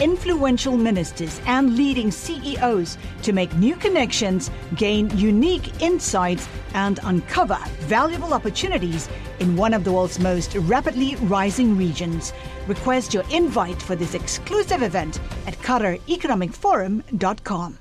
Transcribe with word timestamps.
influential 0.00 0.76
ministers, 0.76 1.40
and 1.46 1.76
leading 1.76 2.10
CEOs 2.10 2.98
to 3.22 3.32
make 3.32 3.54
new 3.56 3.76
connections, 3.76 4.50
gain 4.74 5.16
unique 5.16 5.82
insights, 5.82 6.48
and 6.74 6.98
uncover 7.04 7.58
valuable 7.80 8.34
opportunities 8.34 9.08
in 9.40 9.56
one 9.56 9.74
of 9.74 9.84
the 9.84 9.92
world's 9.92 10.18
most 10.18 10.54
rapidly 10.54 11.16
rising 11.16 11.76
regions. 11.76 12.32
Request 12.66 13.12
your 13.14 13.24
invite 13.30 13.80
for 13.80 13.96
this 13.96 14.14
exclusive 14.14 14.82
event 14.82 15.20
at 15.46 15.54
QatarEconomicForum.com. 15.58 17.78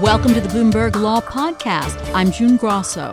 Welcome 0.00 0.32
to 0.34 0.40
the 0.40 0.48
Bloomberg 0.48 0.96
Law 0.96 1.20
Podcast. 1.20 2.14
I'm 2.14 2.30
June 2.30 2.56
Grosso. 2.56 3.12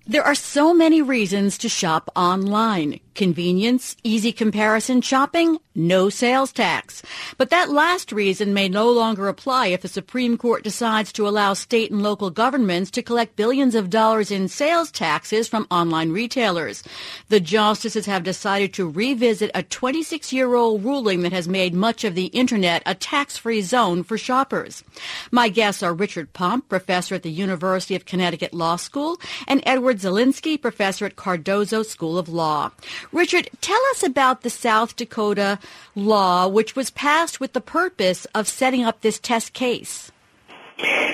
There 0.11 0.25
are 0.25 0.35
so 0.35 0.73
many 0.73 1.01
reasons 1.01 1.57
to 1.59 1.69
shop 1.69 2.11
online. 2.17 2.99
Convenience, 3.15 3.95
easy 4.03 4.33
comparison 4.33 5.01
shopping, 5.01 5.57
no 5.73 6.09
sales 6.09 6.51
tax. 6.51 7.01
But 7.37 7.49
that 7.49 7.69
last 7.69 8.11
reason 8.11 8.53
may 8.53 8.67
no 8.67 8.89
longer 8.89 9.27
apply 9.29 9.67
if 9.67 9.81
the 9.81 9.87
Supreme 9.87 10.37
Court 10.37 10.63
decides 10.63 11.13
to 11.13 11.27
allow 11.27 11.53
state 11.53 11.91
and 11.91 12.01
local 12.01 12.29
governments 12.29 12.91
to 12.91 13.01
collect 13.01 13.35
billions 13.35 13.75
of 13.75 13.89
dollars 13.89 14.31
in 14.31 14.47
sales 14.49 14.91
taxes 14.91 15.47
from 15.47 15.67
online 15.71 16.11
retailers. 16.11 16.83
The 17.29 17.39
justices 17.39 18.05
have 18.05 18.23
decided 18.23 18.73
to 18.73 18.89
revisit 18.89 19.51
a 19.53 19.63
26-year-old 19.63 20.83
ruling 20.83 21.21
that 21.21 21.33
has 21.33 21.47
made 21.47 21.73
much 21.73 22.03
of 22.03 22.15
the 22.15 22.27
internet 22.27 22.83
a 22.85 22.95
tax-free 22.95 23.61
zone 23.61 24.03
for 24.03 24.17
shoppers. 24.17 24.83
My 25.31 25.47
guests 25.47 25.83
are 25.83 25.93
Richard 25.93 26.33
Pomp, 26.33 26.67
professor 26.67 27.15
at 27.15 27.23
the 27.23 27.31
University 27.31 27.95
of 27.95 28.05
Connecticut 28.05 28.53
Law 28.53 28.77
School, 28.77 29.19
and 29.47 29.61
Edward 29.65 30.00
Zelinsky, 30.01 30.61
professor 30.61 31.05
at 31.05 31.15
Cardozo 31.15 31.83
School 31.83 32.17
of 32.17 32.27
Law. 32.27 32.71
Richard, 33.11 33.49
tell 33.61 33.79
us 33.91 34.03
about 34.03 34.41
the 34.41 34.49
South 34.49 34.95
Dakota 34.95 35.59
law, 35.95 36.47
which 36.47 36.75
was 36.75 36.89
passed 36.89 37.39
with 37.39 37.53
the 37.53 37.61
purpose 37.61 38.25
of 38.33 38.47
setting 38.47 38.83
up 38.83 39.01
this 39.01 39.19
test 39.19 39.53
case. 39.53 40.11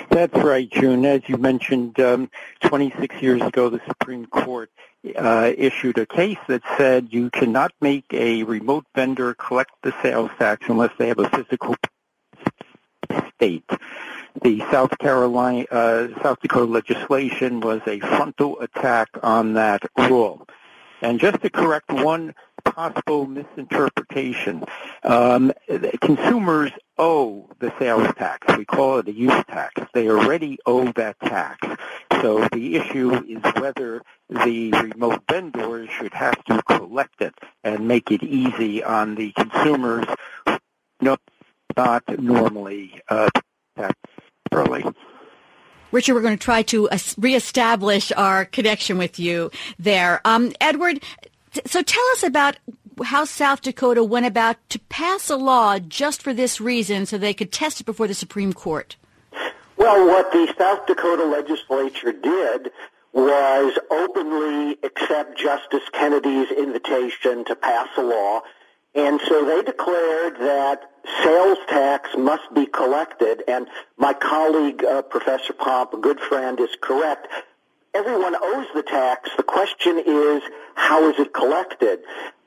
That's 0.10 0.34
right, 0.34 0.70
June. 0.70 1.06
As 1.06 1.22
you 1.28 1.38
mentioned, 1.38 2.00
um, 2.00 2.32
26 2.62 3.22
years 3.22 3.42
ago, 3.42 3.70
the 3.70 3.82
Supreme 3.86 4.26
Court 4.26 4.72
uh, 5.16 5.52
issued 5.58 5.98
a 5.98 6.06
case 6.06 6.38
that 6.48 6.62
said 6.78 7.10
you 7.12 7.30
cannot 7.30 7.72
make 7.82 8.06
a 8.12 8.44
remote 8.44 8.86
vendor 8.96 9.34
collect 9.34 9.72
the 9.84 9.94
sales 10.02 10.32
tax 10.40 10.66
unless 10.70 10.92
they 10.98 11.08
have 11.10 11.20
a 11.20 11.30
physical 11.30 11.76
state. 13.36 13.70
The 14.44 14.60
South 14.72 14.98
Carolina, 15.00 15.66
uh, 15.72 16.08
South 16.22 16.40
Dakota 16.42 16.72
legislation 16.72 17.60
was 17.60 17.82
a 17.88 18.00
frontal 18.00 18.60
attack 18.60 19.10
on 19.24 19.54
that 19.54 19.82
rule. 19.98 20.48
And 21.02 21.20
just 21.20 21.42
to 21.42 21.50
correct 21.50 21.92
one 21.92 22.34
possible 22.64 23.26
misinterpretation, 23.28 24.64
um, 25.04 25.54
consumers 26.02 26.72
owe 26.98 27.50
the 27.60 27.72
sales 27.80 28.08
tax. 28.16 28.58
We 28.58 28.66
call 28.66 29.00
it 29.00 29.08
a 29.08 29.14
use 29.14 29.44
tax. 29.48 29.82
They 29.94 30.10
already 30.10 30.58
owe 30.66 30.92
that 30.94 31.20
tax. 31.20 31.68
So 32.22 32.48
the 32.52 32.76
issue 32.76 33.14
is 33.28 33.54
whether 33.62 34.02
the 34.30 34.72
remote 34.72 35.24
vendors 35.30 35.90
should 35.90 36.14
have 36.14 36.44
to 36.46 36.62
collect 36.64 37.22
it 37.22 37.36
and 37.64 37.88
make 37.88 38.12
it 38.12 38.24
easy 38.24 38.84
on 38.84 39.16
the 39.16 39.32
consumers 39.34 40.06
not 41.78 42.04
normally 42.20 43.02
uh, 43.08 43.30
tax 43.78 43.94
early. 44.52 44.84
Richard, 45.92 46.16
we're 46.16 46.22
going 46.22 46.38
to 46.38 46.44
try 46.44 46.64
to 46.64 46.90
reestablish 47.18 48.12
our 48.12 48.46
connection 48.46 48.98
with 48.98 49.20
you 49.20 49.52
there. 49.80 50.22
Um, 50.26 50.52
Edward, 50.60 51.02
so 51.66 51.82
tell 51.82 52.04
us 52.12 52.24
about 52.24 52.58
how 53.04 53.26
South 53.26 53.62
Dakota 53.62 54.04
went 54.04 54.26
about 54.26 54.58
to 54.70 54.80
pass 54.90 55.30
a 55.30 55.38
law 55.38 55.80
just 55.80 56.22
for 56.22 56.34
this 56.34 56.60
reason 56.60 57.06
so 57.06 57.18
they 57.18 57.34
could 57.34 57.52
test 57.52 57.80
it 57.80 57.86
before 57.86 58.08
the 58.08 58.14
Supreme 58.14 58.54
Court. 58.54 58.96
Well, 59.78 60.08
what 60.08 60.32
the 60.32 60.54
South 60.58 60.88
Dakota 60.88 61.24
legislature 61.24 62.12
did 62.12 62.72
was 63.14 63.78
openly 63.90 64.78
accept 64.84 65.38
Justice 65.38 65.88
Kennedy's 65.94 66.52
invitation 66.52 67.46
to 67.46 67.56
pass 67.56 67.88
a 67.98 68.02
law 68.02 68.42
and 68.98 69.22
so 69.28 69.46
they 69.46 69.62
declared 69.62 70.38
that 70.40 70.90
sales 71.24 71.60
tax 71.70 72.10
must 72.18 72.52
be 72.54 72.66
collected. 72.66 73.44
And 73.48 73.68
my 73.96 74.14
colleague, 74.14 74.84
uh, 74.84 75.04
Professor 75.04 75.54
Pomp, 75.54 75.94
a 75.94 75.98
good 75.98 76.20
friend, 76.20 76.60
is 76.60 76.76
correct. 76.82 77.28
Everyone 77.94 78.36
owes 78.36 78.68
the 78.74 78.82
tax. 78.82 79.30
The 79.38 79.44
question 79.44 80.02
is, 80.04 80.42
how 80.74 81.10
is 81.10 81.20
it 81.20 81.32
collected? 81.32 82.00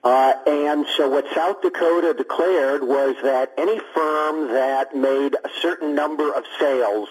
Uh, 0.03 0.33
and 0.47 0.87
so 0.97 1.09
what 1.09 1.27
South 1.34 1.61
Dakota 1.62 2.15
declared 2.15 2.82
was 2.82 3.17
that 3.22 3.53
any 3.56 3.78
firm 3.94 4.49
that 4.49 4.97
made 4.97 5.34
a 5.34 5.49
certain 5.61 5.94
number 5.94 6.32
of 6.32 6.44
sales, 6.59 7.09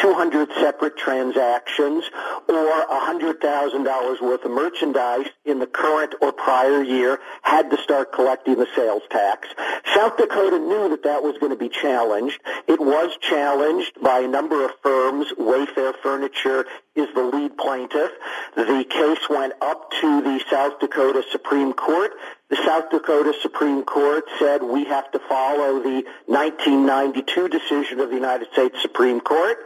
200 0.00 0.48
separate 0.54 0.96
transactions, 0.96 2.04
or 2.48 2.54
$100,000 2.54 4.20
worth 4.22 4.44
of 4.44 4.50
merchandise 4.50 5.26
in 5.44 5.58
the 5.58 5.66
current 5.66 6.14
or 6.22 6.32
prior 6.32 6.82
year 6.82 7.18
had 7.42 7.70
to 7.70 7.76
start 7.82 8.12
collecting 8.12 8.56
the 8.56 8.66
sales 8.74 9.02
tax. 9.10 9.48
South 9.94 10.16
Dakota 10.16 10.58
knew 10.58 10.88
that 10.88 11.02
that 11.02 11.22
was 11.22 11.36
going 11.38 11.52
to 11.52 11.58
be 11.58 11.68
challenged. 11.68 12.40
It 12.66 12.80
was 12.80 13.16
challenged 13.20 14.00
by 14.02 14.20
a 14.20 14.28
number 14.28 14.64
of 14.64 14.70
firms. 14.82 15.26
Wayfair 15.38 15.94
Furniture 16.02 16.64
is 16.96 17.08
the 17.14 17.22
lead 17.22 17.56
plaintiff. 17.56 18.10
The 18.56 18.84
case 18.88 19.28
went 19.28 19.52
up 19.60 19.90
to 20.00 20.22
the 20.22 20.42
South 20.50 20.80
Dakota 20.80 21.22
Supreme 21.30 21.72
Court. 21.72 22.12
The 22.48 22.56
South 22.56 22.90
Dakota 22.90 23.32
Supreme 23.40 23.84
Court 23.84 24.24
said 24.38 24.62
we 24.62 24.84
have 24.84 25.10
to 25.12 25.20
follow 25.28 25.80
the 25.80 26.04
1992 26.26 27.48
decision 27.48 28.00
of 28.00 28.08
the 28.08 28.16
United 28.16 28.48
States 28.52 28.82
Supreme 28.82 29.20
Court. 29.20 29.58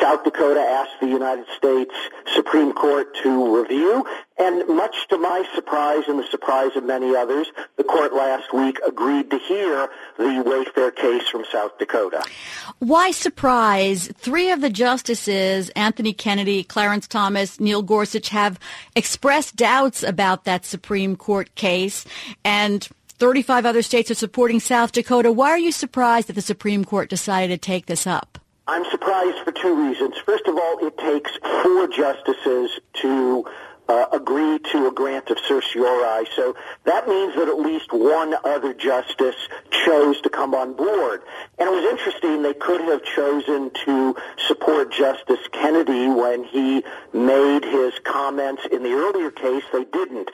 South 0.00 0.22
Dakota 0.22 0.60
asked 0.60 1.00
the 1.00 1.06
United 1.08 1.46
States 1.56 1.94
Supreme 2.34 2.72
Court 2.74 3.16
to 3.22 3.58
review, 3.58 4.06
and 4.38 4.68
much 4.68 5.08
to 5.08 5.18
my 5.18 5.46
surprise 5.54 6.04
and 6.08 6.18
the 6.18 6.26
surprise 6.30 6.76
of 6.76 6.84
many 6.84 7.16
others, 7.16 7.46
the 7.76 7.84
court 7.84 8.12
last 8.12 8.52
week 8.52 8.78
agreed 8.86 9.30
to 9.30 9.38
hear 9.38 9.88
the 10.18 10.24
Wayfair 10.24 10.94
case 10.94 11.26
from 11.28 11.44
South 11.50 11.78
Dakota. 11.78 12.22
Why 12.78 13.10
surprise? 13.10 14.08
Three 14.16 14.50
of 14.50 14.60
the 14.60 14.70
justices, 14.70 15.70
Anthony 15.70 16.12
Kennedy, 16.12 16.64
Clarence 16.64 17.08
Thomas, 17.08 17.58
Neil 17.58 17.82
Gorsuch, 17.82 18.28
have 18.28 18.58
expressed 18.94 19.56
doubts 19.56 20.02
about 20.02 20.44
that 20.44 20.64
Supreme 20.64 21.16
Court 21.16 21.54
case, 21.54 22.04
and 22.44 22.86
35 23.18 23.64
other 23.64 23.82
states 23.82 24.10
are 24.10 24.14
supporting 24.14 24.60
South 24.60 24.92
Dakota. 24.92 25.32
Why 25.32 25.50
are 25.50 25.58
you 25.58 25.72
surprised 25.72 26.28
that 26.28 26.34
the 26.34 26.42
Supreme 26.42 26.84
Court 26.84 27.08
decided 27.08 27.62
to 27.62 27.66
take 27.66 27.86
this 27.86 28.06
up? 28.06 28.38
I'm 28.68 28.84
surprised 28.90 29.38
for 29.44 29.52
two 29.52 29.88
reasons. 29.88 30.16
First 30.24 30.46
of 30.46 30.56
all, 30.56 30.86
it 30.86 30.98
takes 30.98 31.30
four 31.62 31.86
justices 31.88 32.80
to 33.00 33.46
uh, 33.88 34.06
agree 34.12 34.58
to 34.72 34.88
a 34.88 34.92
grant 34.92 35.30
of 35.30 35.38
certiorari. 35.46 36.26
So 36.34 36.56
that 36.84 37.08
means 37.08 37.34
that 37.36 37.48
at 37.48 37.58
least 37.58 37.92
one 37.92 38.34
other 38.44 38.74
justice 38.74 39.36
chose 39.70 40.20
to 40.22 40.30
come 40.30 40.54
on 40.54 40.74
board. 40.74 41.22
And 41.58 41.68
it 41.68 41.72
was 41.72 41.84
interesting, 41.84 42.42
they 42.42 42.54
could 42.54 42.80
have 42.82 43.02
chosen 43.04 43.70
to 43.84 44.16
support 44.48 44.92
Justice 44.92 45.40
Kennedy 45.52 46.08
when 46.08 46.44
he 46.44 46.84
made 47.12 47.64
his 47.64 47.94
comments 48.04 48.62
in 48.70 48.82
the 48.82 48.92
earlier 48.92 49.30
case. 49.30 49.64
They 49.72 49.84
didn't. 49.84 50.30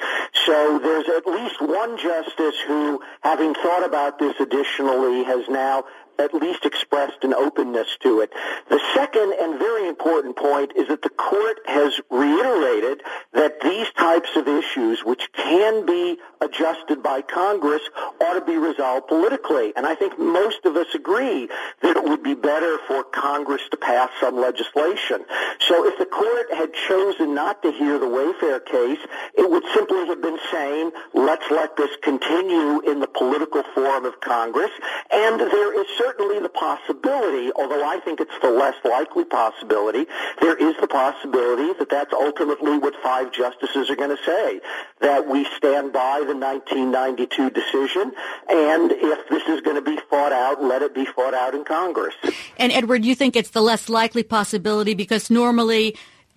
So 0.47 0.79
there's 0.79 1.09
at 1.09 1.27
least 1.27 1.61
one 1.61 1.99
justice 1.99 2.57
who, 2.67 3.01
having 3.23 3.55
thought 3.55 3.85
about 3.85 4.19
this 4.19 4.35
additionally, 4.41 5.25
has 5.25 5.49
now 5.49 5.85
at 6.19 6.35
least 6.35 6.65
expressed 6.65 7.23
an 7.23 7.35
openness 7.35 7.97
to 8.03 8.21
it. 8.21 8.31
The 8.69 8.81
second 8.95 9.35
and 9.41 9.59
very 9.59 9.89
important 9.89 10.37
point 10.37 10.73
is 10.77 10.89
that 10.89 11.03
the 11.03 11.11
court 11.11 11.59
has 11.67 12.01
reiterated 12.11 13.03
that 13.33 13.61
these 13.61 13.91
types 13.97 14.31
of 14.37 14.49
issues, 14.49 15.05
which 15.05 15.33
can 15.33 15.87
be 15.87 16.19
adjusted 16.41 17.03
by 17.03 17.23
Congress, 17.23 17.83
ought 18.21 18.35
to 18.35 18.45
be 18.45 18.57
resolved 18.57 19.09
politically. 19.09 19.73
And 19.77 19.87
I 19.87 19.95
think 19.95 20.19
most 20.19 20.65
of 20.65 20.77
us 20.77 20.89
agree 20.95 21.49
that 21.83 21.97
it 21.97 22.05
would 22.05 22.23
be 22.23 22.35
better 22.35 22.79
for 22.87 23.05
Congress 23.05 23.63
to 23.71 23.77
pass 23.77 24.11
some 24.21 24.37
legislation. 24.41 25.25
So 25.61 25.87
if 25.87 25.99
the 25.99 26.07
court 26.07 26.53
had 26.55 26.73
chosen 26.89 27.35
not 27.35 27.63
to 27.63 27.73
hear 27.73 27.99
the 27.99 28.07
Wayfair 28.07 28.65
case, 28.65 28.99
it 29.35 29.49
would 29.49 29.65
simply 29.75 30.07
have 30.07 30.21
been 30.21 30.39
saying, 30.51 30.91
let's 31.15 31.49
let 31.51 31.77
this 31.77 31.91
continue 32.03 32.81
in 32.81 33.01
the 33.01 33.07
political 33.07 33.63
forum 33.75 34.05
of 34.05 34.21
Congress. 34.21 34.71
And 35.11 35.41
there 35.41 35.81
is 35.81 35.87
certainly 36.03 36.41
the 36.41 36.49
possibility, 36.49 37.53
although 37.55 37.85
I 37.85 38.01
think 38.01 38.21
it's 38.21 38.39
the 38.43 38.51
less 38.51 38.75
likely 38.85 39.25
possibility, 39.25 40.07
there 40.41 40.57
is 40.57 40.75
the 40.81 40.89
possibility 40.89 41.73
that 41.79 41.89
that's 41.91 42.13
ultimately 42.13 42.79
what 42.79 42.95
five 43.03 43.33
justices 43.33 43.89
are 43.91 43.97
going 43.97 44.17
to 44.17 44.23
say, 44.25 44.61
that 45.01 45.29
we 45.29 45.45
stand 45.57 45.93
by 45.93 46.21
the 46.27 46.35
1992 46.35 47.51
decision, 47.51 48.13
and 48.49 48.93
if 48.93 49.29
this 49.29 49.43
is 49.49 49.61
going 49.61 49.77
to 49.77 49.83
be 49.83 49.99
fought 50.11 50.33
out, 50.33 50.63
let 50.63 50.83
it 50.83 50.95
be 50.95 51.05
fought 51.05 51.35
out 51.35 51.55
in 51.55 51.65
Congress. 51.65 52.15
And 52.59 52.73
Edward, 52.73 53.05
you 53.05 53.15
think 53.15 53.37
it's 53.37 53.51
the 53.51 53.63
less 53.63 53.89
likely 53.89 54.23
possibility 54.23 54.95
because 54.95 55.31
normally 55.31 55.97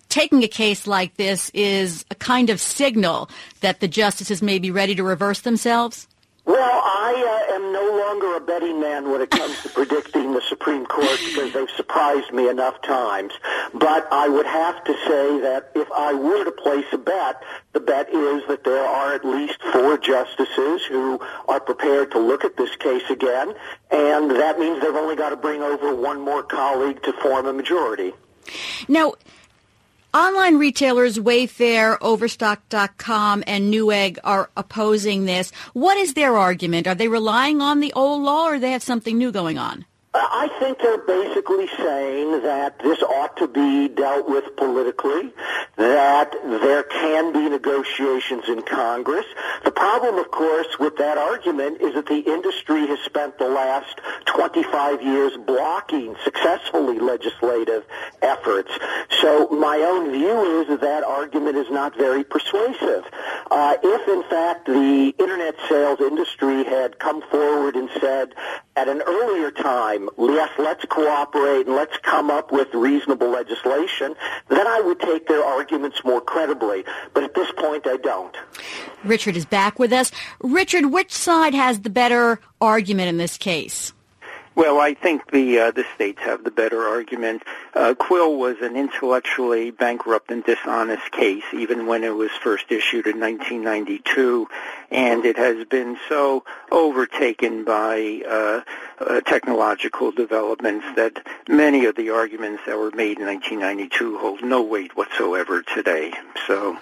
taking 0.10 0.44
a 0.44 0.48
case 0.48 0.86
like 0.86 1.16
this 1.16 1.50
is 1.54 2.06
a 2.12 2.16
kind 2.16 2.50
of 2.50 2.62
signal 2.62 3.30
that 3.62 3.80
the 3.80 3.88
justices 3.88 4.42
may 4.42 4.60
be 4.60 4.72
ready 4.72 4.96
to 4.96 5.04
reverse 5.04 5.42
themselves? 5.42 6.08
Well, 6.46 6.82
I 6.84 7.45
uh, 7.45 7.45
am 7.56 7.72
no 7.72 7.98
longer 7.98 8.36
a 8.36 8.40
betting 8.42 8.80
man 8.80 9.10
when 9.10 9.22
it 9.22 9.32
comes 9.32 9.62
to 9.64 9.70
predicting 9.70 10.34
the 10.34 10.42
Supreme 10.42 10.86
Court 10.86 11.20
because 11.26 11.54
they've 11.54 11.70
surprised 11.76 12.32
me 12.34 12.50
enough 12.50 12.82
times. 12.82 13.34
But 13.74 14.08
I 14.12 14.28
would 14.28 14.46
have 14.46 14.84
to 14.84 14.94
say 15.08 15.40
that 15.42 15.72
if 15.74 15.88
I 15.92 16.14
were 16.14 16.44
to 16.44 16.52
place 16.52 16.86
a 16.92 16.98
bet, 16.98 17.42
the 17.74 17.80
bet 17.80 18.10
is 18.10 18.44
that 18.48 18.64
there 18.64 18.86
are 18.86 19.14
at 19.14 19.26
least 19.26 19.62
four 19.72 19.98
justices 19.98 20.86
who 20.86 21.20
are 21.48 21.60
prepared 21.60 22.12
to 22.12 22.20
look 22.20 22.44
at 22.44 22.58
this 22.58 22.76
case 22.76 23.10
again, 23.10 23.54
and 23.90 24.32
that 24.32 24.60
means 24.60 24.82
they've 24.82 24.96
only 24.96 25.16
got 25.16 25.30
to 25.30 25.38
bring 25.38 25.62
over 25.62 25.96
one 25.96 26.22
more 26.22 26.44
colleague 26.44 27.02
to 27.04 27.14
form 27.14 27.46
a 27.46 27.54
majority. 27.54 28.14
Now, 28.88 29.14
Online 30.16 30.56
retailers 30.56 31.18
Wayfair, 31.18 31.98
Overstock.com, 32.00 33.44
and 33.46 33.74
Newegg 33.74 34.18
are 34.24 34.50
opposing 34.56 35.26
this. 35.26 35.52
What 35.74 35.98
is 35.98 36.14
their 36.14 36.38
argument? 36.38 36.88
Are 36.88 36.96
they 36.96 37.10
relying 37.10 37.60
on 37.60 37.82
the 37.82 37.92
old 37.92 38.24
law 38.24 38.48
or 38.48 38.58
they 38.58 38.72
have 38.72 38.82
something 38.82 39.18
new 39.18 39.34
going 39.34 39.58
on? 39.58 39.84
I 40.18 40.50
think 40.60 40.80
they're 40.80 40.98
basically 41.06 41.68
saying 41.78 42.44
that 42.44 42.80
this 42.80 43.02
ought 43.02 43.36
to 43.38 43.48
be 43.48 43.90
dealt 43.90 44.30
with 44.30 44.56
politically, 44.56 45.34
that 45.76 46.32
there 46.44 46.84
can 46.84 47.34
be 47.34 47.50
negotiations 47.50 48.44
in 48.48 48.62
Congress. 48.62 49.26
The 49.64 49.72
problem, 49.72 50.18
of 50.18 50.32
course, 50.32 50.80
with 50.80 50.96
that 50.98 51.18
argument 51.18 51.82
is 51.82 51.96
that 51.96 52.06
the 52.06 52.20
industry 52.20 52.88
has 52.88 53.00
spent 53.00 53.38
the 53.38 53.50
last 53.50 54.00
25 54.26 55.02
years 55.02 55.34
blocking 55.46 56.16
successfully 56.24 57.00
legislative 57.00 57.84
efforts. 58.22 58.72
So 59.22 59.50
my 59.50 59.78
own 59.80 60.12
view 60.12 60.62
is 60.62 60.68
that 60.68 60.82
that 60.82 61.04
argument 61.04 61.58
is 61.58 61.70
not 61.70 61.98
very 61.98 62.24
persuasive. 62.24 63.04
Uh, 63.52 63.76
if, 63.84 64.08
in 64.08 64.24
fact, 64.30 64.66
the 64.66 65.14
internet 65.20 65.56
sales 65.68 66.00
industry 66.00 66.64
had 66.64 67.00
come 67.00 67.22
forward 67.30 67.76
and 67.76 67.90
said 68.00 68.34
at 68.76 68.90
an 68.90 69.02
earlier 69.02 69.52
time, 69.52 70.05
Um, 70.18 70.34
yes, 70.34 70.50
let's 70.58 70.86
cooperate 70.86 71.68
and 71.68 71.76
let's 71.76 71.98
come 71.98 72.30
up 72.30 72.52
with 72.52 72.74
reasonable 72.74 73.30
legislation, 73.30 74.16
then 74.50 74.68
I 74.68 74.82
would 74.82 75.00
take 75.00 75.28
their 75.28 75.44
arguments 75.44 76.04
more 76.04 76.22
credibly. 76.22 76.84
But 77.14 77.24
at 77.24 77.34
this 77.36 77.52
point, 77.58 77.88
I 77.88 77.98
don't. 77.98 78.36
Richard 79.04 79.36
is 79.38 79.46
back 79.46 79.80
with 79.80 79.94
us. 79.94 80.12
Richard, 80.42 80.88
which 80.88 81.12
side 81.12 81.54
has 81.54 81.82
the 81.82 81.90
better 81.90 82.40
argument 82.62 83.10
in 83.10 83.18
this 83.18 83.38
case? 83.38 83.94
Well, 84.56 84.80
I 84.80 84.94
think 84.94 85.32
the 85.32 85.60
uh, 85.60 85.72
the 85.72 85.84
states 85.96 86.22
have 86.22 86.46
the 86.46 86.52
better 86.52 86.88
argument. 86.88 87.44
Uh, 87.74 87.94
Quill 87.94 88.38
was 88.38 88.56
an 88.62 88.78
intellectually 88.78 89.70
bankrupt 89.70 90.32
and 90.32 90.46
dishonest 90.46 91.12
case, 91.12 91.44
even 91.54 91.88
when 91.88 92.06
it 92.06 92.16
was 92.16 92.32
first 92.42 92.72
issued 92.72 93.06
in 93.06 93.20
1992, 93.20 94.48
and 94.92 95.26
it 95.26 95.36
has 95.36 95.68
been 95.68 95.98
so 96.08 96.46
overtaken 96.72 97.66
by 97.66 98.22
uh, 98.26 98.62
uh, 99.00 99.20
technological 99.22 100.14
developments 100.14 100.86
that 100.96 101.26
many 101.50 101.84
of 101.84 101.98
the 101.98 102.12
arguments 102.12 102.64
that 102.66 102.78
were 102.78 102.92
made 102.92 103.20
in 103.20 103.26
1992 103.26 104.18
hold 104.18 104.42
no 104.42 104.62
weight 104.62 104.96
whatsoever 104.96 105.64
today. 105.64 106.14
So. 106.48 106.78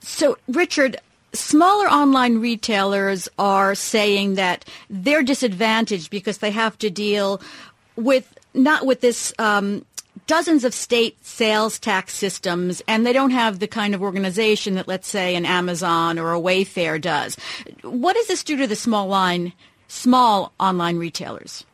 So, 0.00 0.38
Richard, 0.48 0.96
smaller 1.34 1.86
online 1.88 2.38
retailers 2.38 3.28
are 3.38 3.74
saying 3.74 4.34
that 4.34 4.64
they're 4.90 5.22
disadvantaged 5.22 6.10
because 6.10 6.38
they 6.38 6.50
have 6.50 6.78
to 6.78 6.90
deal 6.90 7.40
with 7.96 8.38
not 8.54 8.84
with 8.84 9.00
this 9.00 9.32
um, 9.38 9.84
dozens 10.26 10.64
of 10.64 10.74
state 10.74 11.24
sales 11.24 11.78
tax 11.78 12.14
systems 12.14 12.82
and 12.86 13.06
they 13.06 13.12
don't 13.12 13.30
have 13.30 13.58
the 13.58 13.66
kind 13.66 13.94
of 13.94 14.02
organization 14.02 14.74
that 14.74 14.88
let's 14.88 15.08
say 15.08 15.34
an 15.34 15.46
Amazon 15.46 16.18
or 16.18 16.34
a 16.34 16.40
Wayfair 16.40 17.00
does. 17.00 17.36
What 17.82 18.14
does 18.14 18.28
this 18.28 18.44
do 18.44 18.56
to 18.58 18.66
the 18.66 18.76
small 18.76 19.06
line 19.06 19.52
small 19.88 20.52
online 20.58 20.98
retailers? 20.98 21.64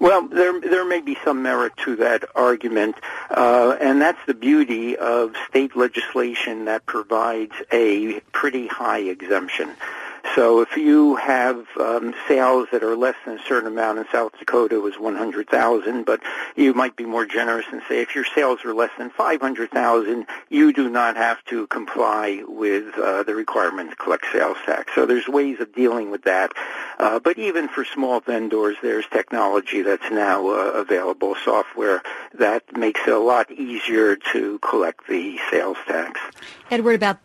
Well, 0.00 0.28
there 0.28 0.60
there 0.60 0.84
may 0.84 1.00
be 1.00 1.16
some 1.24 1.42
merit 1.42 1.72
to 1.78 1.96
that 1.96 2.24
argument, 2.36 2.96
uh, 3.30 3.76
and 3.80 4.00
that's 4.00 4.18
the 4.26 4.34
beauty 4.34 4.96
of 4.96 5.34
state 5.48 5.76
legislation 5.76 6.66
that 6.66 6.86
provides 6.86 7.54
a 7.72 8.20
pretty 8.32 8.68
high 8.68 9.00
exemption. 9.00 9.70
So 10.34 10.60
if 10.60 10.76
you 10.76 11.16
have 11.16 11.66
um, 11.80 12.14
sales 12.26 12.68
that 12.72 12.82
are 12.82 12.96
less 12.96 13.16
than 13.24 13.38
a 13.38 13.42
certain 13.42 13.68
amount 13.68 13.98
in 13.98 14.04
South 14.12 14.32
Dakota 14.38 14.76
it 14.76 14.82
was 14.82 14.98
100,000, 14.98 16.04
but 16.04 16.20
you 16.56 16.74
might 16.74 16.96
be 16.96 17.04
more 17.04 17.26
generous 17.26 17.66
and 17.72 17.82
say 17.88 18.00
if 18.00 18.14
your 18.14 18.24
sales 18.24 18.64
are 18.64 18.74
less 18.74 18.90
than 18.98 19.10
500,000, 19.10 20.26
you 20.48 20.72
do 20.72 20.88
not 20.88 21.16
have 21.16 21.44
to 21.46 21.66
comply 21.68 22.42
with 22.46 22.96
uh, 22.98 23.22
the 23.22 23.34
requirement 23.34 23.90
to 23.90 23.96
collect 23.96 24.26
sales 24.32 24.58
tax. 24.64 24.94
So 24.94 25.06
there's 25.06 25.28
ways 25.28 25.60
of 25.60 25.74
dealing 25.74 26.10
with 26.10 26.22
that. 26.22 26.52
Uh, 26.98 27.18
but 27.18 27.38
even 27.38 27.68
for 27.68 27.84
small 27.84 28.20
vendors, 28.20 28.76
there's 28.82 29.06
technology 29.06 29.82
that's 29.82 30.10
now 30.10 30.48
uh, 30.48 30.72
available, 30.74 31.36
software 31.44 32.02
that 32.34 32.76
makes 32.76 33.00
it 33.06 33.12
a 33.12 33.18
lot 33.18 33.50
easier 33.50 34.16
to 34.32 34.58
collect 34.60 35.06
the 35.08 35.38
sales 35.50 35.76
tax. 35.86 36.20
Edward, 36.70 36.96
about 36.96 37.18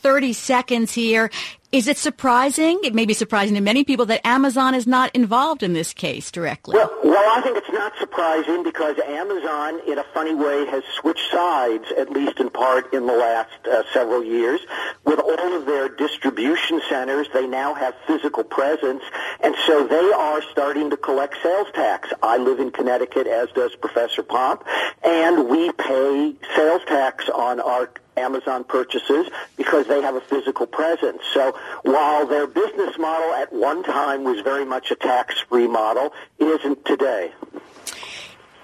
30 0.00 0.32
seconds 0.32 0.92
here. 0.92 1.30
Is 1.72 1.86
it 1.86 1.98
surprising? 1.98 2.80
It 2.82 2.94
may 2.94 3.06
be 3.06 3.14
surprising 3.14 3.54
to 3.54 3.60
many 3.60 3.84
people 3.84 4.06
that 4.06 4.26
Amazon 4.26 4.74
is 4.74 4.88
not 4.88 5.14
involved 5.14 5.62
in 5.62 5.72
this 5.72 5.94
case 5.94 6.32
directly. 6.32 6.74
Well, 6.74 6.92
well, 7.04 7.38
I 7.38 7.40
think 7.42 7.56
it's 7.56 7.70
not 7.70 7.92
surprising 8.00 8.64
because 8.64 8.96
Amazon, 8.98 9.80
in 9.86 9.96
a 9.96 10.04
funny 10.12 10.34
way, 10.34 10.66
has 10.66 10.82
switched 10.98 11.30
sides, 11.30 11.84
at 11.96 12.10
least 12.10 12.40
in 12.40 12.50
part, 12.50 12.92
in 12.92 13.06
the 13.06 13.12
last 13.12 13.54
uh, 13.70 13.84
several 13.92 14.24
years. 14.24 14.60
With 15.04 15.20
all 15.20 15.54
of 15.54 15.66
their 15.66 15.88
distribution 15.88 16.80
centers, 16.88 17.28
they 17.32 17.46
now 17.46 17.74
have 17.74 17.94
physical 18.04 18.42
presence, 18.42 19.04
and 19.40 19.54
so 19.64 19.86
they 19.86 20.12
are 20.12 20.42
starting 20.50 20.90
to 20.90 20.96
collect 20.96 21.36
sales 21.40 21.68
tax. 21.72 22.08
I 22.20 22.38
live 22.38 22.58
in 22.58 22.72
Connecticut, 22.72 23.28
as 23.28 23.48
does 23.54 23.76
Professor 23.76 24.24
Pomp, 24.24 24.64
and 25.04 25.48
we 25.48 25.70
pay 25.70 26.34
sales 26.56 26.82
tax 26.88 27.28
on 27.28 27.60
our 27.60 27.92
Amazon 28.20 28.64
purchases 28.64 29.26
because 29.56 29.86
they 29.86 30.00
have 30.02 30.14
a 30.14 30.20
physical 30.20 30.66
presence. 30.66 31.22
So 31.32 31.58
while 31.82 32.26
their 32.26 32.46
business 32.46 32.96
model 32.98 33.32
at 33.34 33.52
one 33.52 33.82
time 33.82 34.24
was 34.24 34.40
very 34.40 34.64
much 34.64 34.90
a 34.90 34.96
tax-free 34.96 35.68
model, 35.68 36.12
it 36.38 36.44
isn't 36.44 36.84
today. 36.84 37.32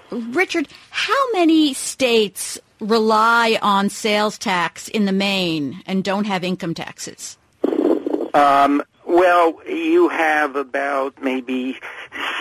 Richard, 0.09 0.67
how 0.89 1.31
many 1.33 1.73
states 1.73 2.59
rely 2.79 3.59
on 3.61 3.89
sales 3.89 4.37
tax 4.37 4.87
in 4.87 5.05
the 5.05 5.11
main 5.11 5.81
and 5.85 6.03
don't 6.03 6.25
have 6.25 6.43
income 6.43 6.73
taxes? 6.73 7.37
Um, 8.33 8.83
well, 9.05 9.59
you 9.67 10.09
have 10.09 10.55
about 10.55 11.21
maybe 11.21 11.79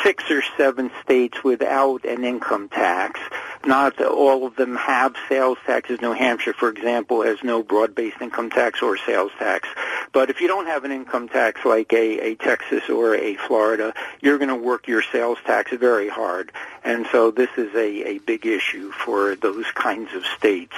six 0.02 0.30
or 0.30 0.42
seven 0.56 0.90
states 1.02 1.42
without 1.42 2.04
an 2.04 2.24
income 2.24 2.68
tax. 2.68 3.20
Not 3.66 4.00
all 4.00 4.46
of 4.46 4.56
them 4.56 4.76
have 4.76 5.14
sales 5.28 5.58
taxes. 5.66 6.00
New 6.00 6.12
Hampshire, 6.12 6.52
for 6.52 6.68
example, 6.68 7.22
has 7.22 7.42
no 7.42 7.62
broad-based 7.62 8.20
income 8.20 8.50
tax 8.50 8.82
or 8.82 8.96
sales 8.96 9.32
tax. 9.38 9.68
But 10.12 10.30
if 10.30 10.40
you 10.40 10.48
don't 10.48 10.66
have 10.66 10.84
an 10.84 10.92
income 10.92 11.28
tax 11.28 11.64
like 11.64 11.92
a, 11.92 12.20
a 12.20 12.34
Texas 12.36 12.88
or 12.88 13.14
a 13.14 13.34
Florida, 13.34 13.92
you're 14.20 14.38
going 14.38 14.48
to 14.48 14.56
work 14.56 14.88
your 14.88 15.02
sales 15.02 15.38
tax 15.44 15.72
very 15.72 16.08
hard. 16.08 16.52
And 16.84 17.06
so 17.10 17.30
this 17.30 17.50
is 17.56 17.74
a, 17.74 18.08
a 18.08 18.18
big 18.18 18.46
issue 18.46 18.92
for 18.92 19.34
those 19.34 19.66
kinds 19.74 20.14
of 20.14 20.24
states. 20.24 20.74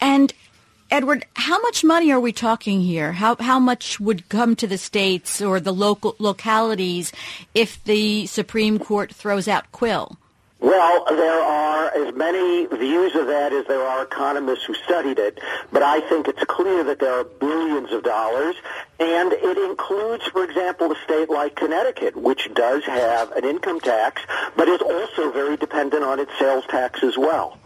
And 0.00 0.32
Edward, 0.90 1.24
how 1.34 1.60
much 1.62 1.82
money 1.82 2.12
are 2.12 2.20
we 2.20 2.32
talking 2.32 2.80
here? 2.80 3.12
How 3.12 3.36
how 3.40 3.58
much 3.58 3.98
would 3.98 4.28
come 4.28 4.54
to 4.56 4.66
the 4.66 4.78
states 4.78 5.40
or 5.40 5.58
the 5.58 5.72
local 5.72 6.14
localities 6.18 7.10
if 7.54 7.82
the 7.84 8.26
Supreme 8.26 8.78
Court 8.78 9.12
throws 9.12 9.48
out 9.48 9.72
Quill? 9.72 10.18
Well, 10.64 11.04
there 11.10 11.42
are 11.42 11.94
as 11.94 12.14
many 12.14 12.64
views 12.64 13.14
of 13.14 13.26
that 13.26 13.52
as 13.52 13.66
there 13.66 13.82
are 13.82 14.04
economists 14.04 14.64
who 14.64 14.72
studied 14.72 15.18
it, 15.18 15.38
but 15.70 15.82
I 15.82 16.00
think 16.08 16.26
it's 16.26 16.42
clear 16.44 16.82
that 16.84 17.00
there 17.00 17.12
are 17.12 17.24
billions 17.24 17.92
of 17.92 18.02
dollars, 18.02 18.56
and 18.98 19.34
it 19.34 19.58
includes, 19.58 20.24
for 20.28 20.42
example, 20.42 20.90
a 20.90 20.96
state 21.04 21.28
like 21.28 21.54
Connecticut, 21.54 22.16
which 22.16 22.48
does 22.54 22.82
have 22.86 23.30
an 23.32 23.44
income 23.44 23.78
tax, 23.78 24.22
but 24.56 24.66
is 24.66 24.80
also 24.80 25.30
very 25.32 25.58
dependent 25.58 26.02
on 26.02 26.18
its 26.18 26.32
sales 26.38 26.64
tax 26.70 27.02
as 27.02 27.18
well. 27.18 27.58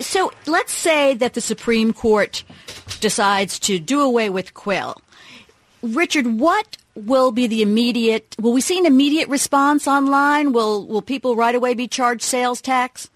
So 0.00 0.32
let's 0.46 0.72
say 0.72 1.14
that 1.14 1.34
the 1.34 1.40
Supreme 1.40 1.92
Court 1.92 2.42
decides 2.98 3.60
to 3.60 3.78
do 3.78 4.00
away 4.00 4.30
with 4.30 4.52
Quill. 4.52 5.00
Richard, 5.80 6.26
what 6.26 6.76
will 6.96 7.30
be 7.30 7.46
the 7.46 7.62
immediate, 7.62 8.34
will 8.40 8.52
we 8.52 8.60
see 8.60 8.78
an 8.78 8.86
immediate 8.86 9.28
response 9.28 9.86
online? 9.86 10.52
Will, 10.52 10.86
will 10.86 11.02
people 11.02 11.36
right 11.36 11.54
away 11.54 11.74
be 11.74 11.86
charged 11.86 12.22
sales 12.22 12.60
tax? 12.60 13.10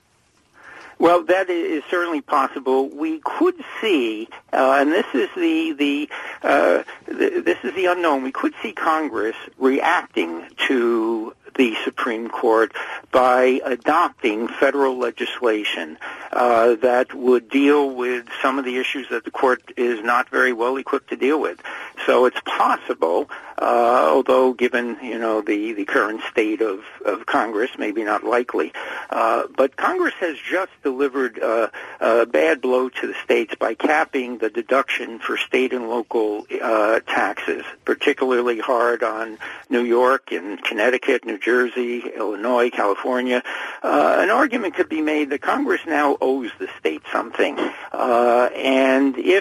Well, 1.01 1.23
that 1.25 1.49
is 1.49 1.83
certainly 1.91 2.21
possible. 2.21 2.91
We 2.91 3.21
could 3.25 3.55
see, 3.81 4.29
uh, 4.53 4.77
and 4.81 4.93
this 4.93 5.07
is 5.15 5.31
the 5.35 5.73
the, 5.73 6.11
uh, 6.43 6.83
the, 7.07 7.43
this 7.43 7.57
is 7.65 7.75
the 7.75 7.87
unknown. 7.87 8.23
We 8.23 8.33
could 8.33 8.53
see 8.63 8.73
Congress 8.73 9.35
reacting 9.57 10.45
to 10.69 11.35
the 11.57 11.75
Supreme 11.85 12.29
Court 12.29 12.73
by 13.13 13.61
adopting 13.65 14.49
federal 14.49 14.99
legislation 14.99 15.99
uh, 16.33 16.75
that 16.77 17.15
would 17.15 17.49
deal 17.49 17.91
with 17.91 18.27
some 18.43 18.59
of 18.59 18.65
the 18.65 18.77
issues 18.77 19.09
that 19.11 19.25
the 19.25 19.31
court 19.31 19.63
is 19.77 20.03
not 20.05 20.29
very 20.29 20.53
well 20.53 20.77
equipped 20.77 21.09
to 21.11 21.17
deal 21.17 21.41
with. 21.41 21.61
So 22.07 22.25
it's 22.25 22.41
possible, 22.45 23.31
uh, 23.59 24.09
although 24.11 24.55
given 24.55 24.97
you 25.03 25.19
know 25.19 25.43
the 25.43 25.73
the 25.73 25.85
current 25.85 26.23
state 26.31 26.63
of 26.63 26.81
of 27.05 27.27
Congress, 27.27 27.71
maybe 27.79 28.05
not 28.05 28.25
likely. 28.25 28.73
Uh, 29.11 29.45
but 29.55 29.77
Congress 29.77 30.15
has 30.21 30.37
just 30.39 30.73
delivered 30.83 31.39
uh, 31.39 31.69
a 32.01 32.27
bad 32.27 32.61
blow 32.61 32.89
to 32.89 33.07
the 33.07 33.15
states 33.25 33.55
by 33.55 33.75
capping 33.75 34.39
the 34.39 34.49
deduction 34.49 35.19
for 35.19 35.37
state 35.37 35.73
and 35.73 35.89
local 35.89 36.47
uh, 36.63 37.01
taxes, 37.01 37.65
particularly 37.85 38.59
hard 38.59 39.03
on 39.03 39.39
New 39.69 39.85
York 39.85 40.33
and 40.33 40.63
Connecticut, 40.63 41.25
New 41.25 41.39
Jersey, 41.39 42.05
Illinois, 42.17 42.71
California. 42.71 43.43
Uh, 43.83 44.19
an 44.21 44.31
argument 44.31 44.75
could 44.75 44.89
be 44.89 45.03
made 45.03 45.31
that 45.31 45.43
Congress 45.43 45.81
now 45.87 46.17
owes 46.21 46.51
the 46.59 46.69
state 46.79 47.03
something, 47.13 47.59
uh, 47.93 48.49
and 48.55 49.19
if 49.19 49.40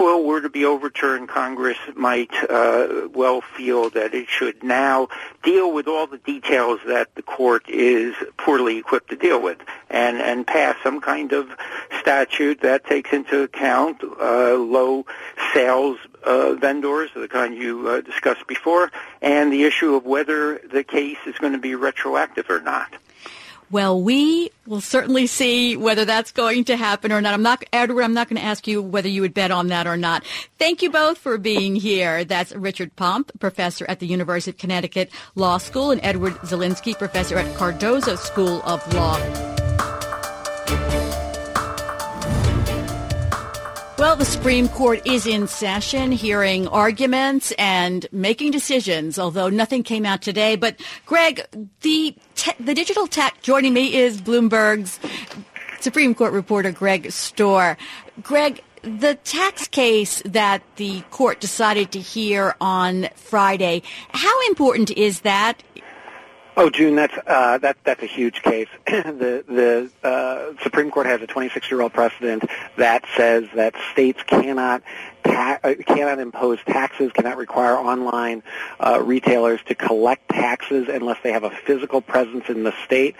Quill 0.00 0.24
were 0.24 0.40
to 0.40 0.48
be 0.48 0.64
overturned, 0.64 1.28
Congress 1.28 1.76
might 1.94 2.32
uh, 2.48 3.06
well 3.12 3.42
feel 3.42 3.90
that 3.90 4.14
it 4.14 4.30
should 4.30 4.64
now 4.64 5.08
deal 5.42 5.70
with 5.70 5.86
all 5.88 6.06
the 6.06 6.16
details 6.16 6.80
that 6.86 7.14
the 7.16 7.22
court 7.22 7.68
is 7.68 8.14
poorly 8.38 8.78
equipped 8.78 9.10
to 9.10 9.16
deal 9.16 9.42
with, 9.42 9.58
and 9.90 10.16
and 10.16 10.46
pass 10.46 10.74
some 10.82 11.02
kind 11.02 11.32
of 11.32 11.50
statute 12.00 12.62
that 12.62 12.86
takes 12.86 13.12
into 13.12 13.42
account 13.42 14.02
uh, 14.02 14.54
low 14.54 15.04
sales 15.52 15.98
uh, 16.24 16.54
vendors, 16.54 17.10
the 17.14 17.28
kind 17.28 17.54
you 17.54 17.86
uh, 17.86 18.00
discussed 18.00 18.46
before, 18.46 18.90
and 19.20 19.52
the 19.52 19.64
issue 19.64 19.96
of 19.96 20.06
whether 20.06 20.60
the 20.60 20.82
case 20.82 21.18
is 21.26 21.36
going 21.36 21.52
to 21.52 21.58
be 21.58 21.74
retroactive 21.74 22.48
or 22.48 22.62
not. 22.62 22.90
Well, 23.70 24.02
we 24.02 24.50
will 24.66 24.80
certainly 24.80 25.28
see 25.28 25.76
whether 25.76 26.04
that's 26.04 26.32
going 26.32 26.64
to 26.64 26.76
happen 26.76 27.12
or 27.12 27.20
not. 27.20 27.34
I'm 27.34 27.42
not, 27.42 27.64
Edward, 27.72 28.02
I'm 28.02 28.14
not 28.14 28.28
going 28.28 28.40
to 28.40 28.46
ask 28.46 28.66
you 28.66 28.82
whether 28.82 29.08
you 29.08 29.20
would 29.20 29.34
bet 29.34 29.52
on 29.52 29.68
that 29.68 29.86
or 29.86 29.96
not. 29.96 30.24
Thank 30.58 30.82
you 30.82 30.90
both 30.90 31.18
for 31.18 31.38
being 31.38 31.76
here. 31.76 32.24
That's 32.24 32.52
Richard 32.52 32.96
Pomp, 32.96 33.30
professor 33.38 33.86
at 33.88 34.00
the 34.00 34.06
University 34.06 34.50
of 34.50 34.58
Connecticut 34.58 35.10
Law 35.36 35.58
School, 35.58 35.92
and 35.92 36.00
Edward 36.02 36.34
Zelinsky, 36.42 36.98
professor 36.98 37.38
at 37.38 37.56
Cardozo 37.56 38.16
School 38.16 38.60
of 38.64 38.92
Law. 38.92 39.49
Well, 44.00 44.16
the 44.16 44.24
Supreme 44.24 44.70
Court 44.70 45.02
is 45.04 45.26
in 45.26 45.46
session, 45.46 46.10
hearing 46.10 46.66
arguments 46.68 47.52
and 47.58 48.06
making 48.10 48.50
decisions, 48.50 49.18
although 49.18 49.50
nothing 49.50 49.82
came 49.82 50.06
out 50.06 50.22
today. 50.22 50.56
But, 50.56 50.80
Greg, 51.04 51.42
the, 51.82 52.16
te- 52.34 52.54
the 52.58 52.72
digital 52.72 53.06
tech 53.06 53.42
joining 53.42 53.74
me 53.74 53.94
is 53.94 54.22
Bloomberg's 54.22 54.98
Supreme 55.80 56.14
Court 56.14 56.32
reporter, 56.32 56.72
Greg 56.72 57.08
Stohr. 57.08 57.76
Greg, 58.22 58.62
the 58.80 59.16
tax 59.16 59.68
case 59.68 60.22
that 60.24 60.62
the 60.76 61.02
court 61.10 61.40
decided 61.40 61.92
to 61.92 62.00
hear 62.00 62.56
on 62.58 63.06
Friday, 63.16 63.82
how 64.12 64.46
important 64.46 64.90
is 64.92 65.20
that 65.20 65.62
Oh, 66.56 66.68
June, 66.68 66.96
that's 66.96 67.16
uh, 67.26 67.58
that 67.58 67.76
that's 67.84 68.02
a 68.02 68.06
huge 68.06 68.42
case. 68.42 68.68
the 68.86 69.44
the 69.46 69.90
uh, 70.06 70.52
Supreme 70.62 70.90
Court 70.90 71.06
has 71.06 71.22
a 71.22 71.26
26-year-old 71.26 71.92
precedent 71.92 72.44
that 72.76 73.04
says 73.16 73.44
that 73.54 73.74
states 73.92 74.20
cannot 74.26 74.82
ta- 75.22 75.58
uh, 75.62 75.74
cannot 75.86 76.18
impose 76.18 76.58
taxes, 76.66 77.12
cannot 77.12 77.36
require 77.36 77.76
online 77.76 78.42
uh, 78.80 79.00
retailers 79.02 79.60
to 79.66 79.74
collect 79.74 80.28
taxes 80.28 80.88
unless 80.88 81.18
they 81.22 81.32
have 81.32 81.44
a 81.44 81.50
physical 81.50 82.00
presence 82.00 82.44
in 82.48 82.64
the 82.64 82.74
state 82.84 83.16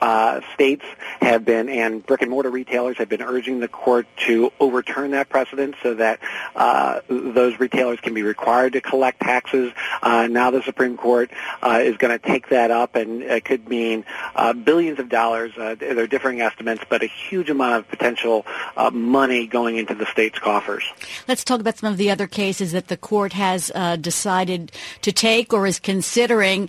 uh, 0.00 0.40
states 0.54 0.84
have 1.20 1.44
been 1.44 1.68
and 1.68 2.04
brick 2.06 2.22
and 2.22 2.30
mortar 2.30 2.50
retailers 2.50 2.96
have 2.96 3.08
been 3.08 3.22
urging 3.22 3.60
the 3.60 3.68
court 3.68 4.06
to 4.16 4.50
overturn 4.58 5.10
that 5.10 5.28
precedent 5.28 5.74
so 5.82 5.94
that 5.94 6.20
uh, 6.56 7.00
those 7.08 7.58
retailers 7.60 8.00
can 8.00 8.14
be 8.14 8.22
required 8.22 8.72
to 8.72 8.80
collect 8.80 9.20
taxes. 9.20 9.72
Uh, 10.02 10.26
now 10.26 10.50
the 10.50 10.62
Supreme 10.62 10.96
Court 10.96 11.30
uh, 11.62 11.80
is 11.82 11.96
going 11.96 12.18
to 12.18 12.26
take 12.26 12.48
that 12.48 12.70
up, 12.70 12.96
and 12.96 13.22
it 13.22 13.44
could 13.44 13.68
mean 13.68 14.04
uh, 14.34 14.52
billions 14.52 14.98
of 14.98 15.08
dollars. 15.08 15.52
Uh, 15.56 15.74
there 15.78 15.98
are 15.98 16.06
differing 16.06 16.40
estimates, 16.40 16.82
but 16.88 17.02
a 17.02 17.06
huge 17.06 17.50
amount 17.50 17.74
of 17.74 17.88
potential 17.88 18.46
money 18.92 19.46
going 19.46 19.76
into 19.76 19.94
the 19.94 20.06
state's 20.06 20.38
coffers. 20.38 20.84
Let's 21.28 21.44
talk 21.44 21.60
about 21.60 21.78
some 21.78 21.92
of 21.92 21.98
the 21.98 22.10
other 22.10 22.26
cases 22.26 22.72
that 22.72 22.88
the 22.88 22.96
court 22.96 23.34
has 23.34 23.70
decided 24.00 24.72
to 25.02 25.12
take 25.12 25.52
or 25.52 25.66
is 25.66 25.78
considering. 25.78 26.68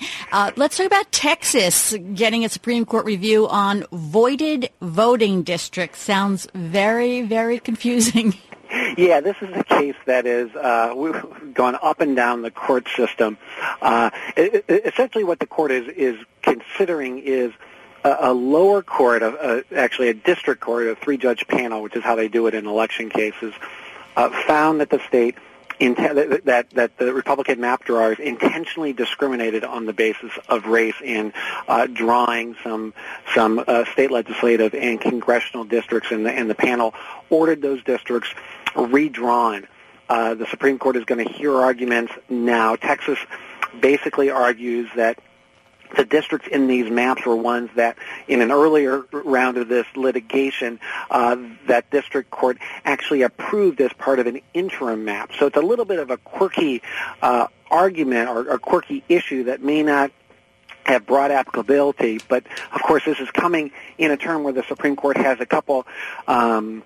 let's 0.58 0.78
talk 0.78 0.86
about 0.86 1.12
Texas 1.12 1.96
getting 2.14 2.44
a 2.44 2.50
Supreme 2.50 2.86
Court 2.86 3.06
review 3.06 3.21
review 3.22 3.48
on 3.48 3.86
voided 3.92 4.68
voting 4.82 5.44
districts. 5.44 6.00
Sounds 6.00 6.48
very, 6.56 7.22
very 7.22 7.60
confusing. 7.60 8.34
Yeah, 8.98 9.20
this 9.20 9.36
is 9.42 9.50
a 9.54 9.66
case 9.66 9.96
that 10.06 10.26
is 10.26 10.50
uh, 10.56 10.94
we've 10.96 11.54
gone 11.54 11.78
up 11.82 12.00
and 12.00 12.16
down 12.16 12.42
the 12.42 12.52
court 12.52 12.88
system. 12.96 13.38
Uh, 13.82 14.12
it, 14.38 14.64
it, 14.70 14.86
essentially, 14.86 15.26
what 15.26 15.40
the 15.40 15.46
court 15.46 15.72
is 15.72 15.90
is 15.90 16.16
considering 16.42 17.20
is 17.20 17.52
a, 18.06 18.16
a 18.22 18.34
lower 18.34 18.82
court, 18.82 19.24
of, 19.24 19.36
uh, 19.36 19.62
actually 19.76 20.08
a 20.08 20.14
district 20.14 20.62
court, 20.62 20.88
a 20.88 20.96
three-judge 20.96 21.48
panel, 21.48 21.82
which 21.82 21.98
is 21.98 22.04
how 22.04 22.16
they 22.16 22.30
do 22.30 22.48
it 22.48 22.54
in 22.54 22.66
election 22.66 23.10
cases, 23.10 23.54
uh, 24.16 24.30
found 24.48 24.80
that 24.80 24.90
the 24.90 25.02
state 25.06 25.36
inten- 25.82 26.44
that 26.46 26.70
that 26.70 26.98
the 26.98 27.14
Republican 27.14 27.60
map 27.60 27.84
drawers 27.84 28.20
intentionally 28.20 28.94
discriminated 28.94 29.64
on 29.64 29.86
the 29.86 29.94
basis 29.94 30.32
of 30.48 30.66
race 30.66 30.96
in 31.04 31.34
uh, 31.68 31.88
drawing 31.88 32.56
some 32.64 32.94
some 33.34 33.64
uh, 33.68 33.86
state 33.92 34.12
legislative 34.12 34.74
and 34.74 35.02
congressional 35.02 35.66
districts, 35.66 36.12
and 36.12 36.26
the, 36.26 36.32
and 36.32 36.50
the 36.50 36.56
panel 36.56 36.94
ordered 37.30 37.62
those 37.62 37.84
districts 37.84 38.30
redrawn. 38.76 39.68
Uh, 40.08 40.36
the 40.36 40.46
Supreme 40.48 40.78
Court 40.78 40.96
is 40.96 41.06
going 41.06 41.26
to 41.26 41.32
hear 41.32 41.56
arguments 41.56 42.14
now. 42.30 42.76
Texas 42.76 43.18
basically 43.80 44.30
argues 44.30 44.90
that 44.96 45.20
the 45.96 46.06
districts 46.06 46.48
in 46.48 46.68
these 46.68 46.90
maps 46.90 47.26
were 47.26 47.36
ones 47.36 47.70
that, 47.76 47.98
in 48.28 48.42
an 48.42 48.52
earlier 48.52 49.06
round 49.12 49.58
of 49.58 49.68
this 49.68 49.86
litigation, 49.96 50.80
uh, 51.10 51.38
that 51.68 51.90
district 51.92 52.30
court 52.32 52.58
actually 52.86 53.22
approved 53.22 53.82
as 53.82 53.92
part 53.94 54.20
of 54.20 54.28
an 54.28 54.42
interim 54.54 55.06
map. 55.06 55.32
So 55.38 55.48
it's 55.48 55.58
a 55.58 55.62
little 55.62 55.86
bit 55.86 56.00
of 56.00 56.10
a 56.10 56.18
quirky 56.18 56.82
uh, 57.22 57.48
argument 57.70 58.30
or, 58.30 58.50
or 58.50 58.60
quirky 58.60 59.04
issue 59.10 59.46
that 59.46 59.64
may 59.64 59.84
not 59.84 60.12
have 60.86 61.06
broad 61.06 61.32
applicability. 61.32 62.20
But 62.28 62.46
of 62.74 62.82
course, 62.82 63.06
this 63.06 63.20
is 63.20 63.30
coming 63.32 63.72
in 63.98 64.12
a 64.12 64.18
term 64.18 64.44
where 64.44 64.54
the 64.54 64.64
Supreme 64.64 64.96
Court 64.96 65.18
has 65.18 65.40
a 65.40 65.46
couple 65.46 65.86
um, 66.28 66.84